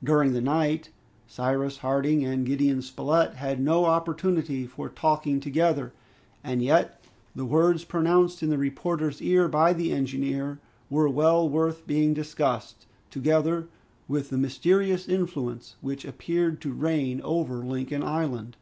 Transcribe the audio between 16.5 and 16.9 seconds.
to